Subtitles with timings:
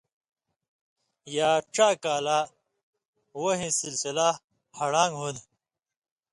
[1.37, 2.39] یا ڇا کالہ
[3.41, 4.29] وحیں سلسلہ
[4.77, 5.47] ہڑان٘گ ہُوۡندیۡ،